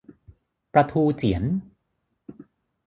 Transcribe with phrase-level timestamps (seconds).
[0.73, 1.43] ปลาทูเจี๋ยน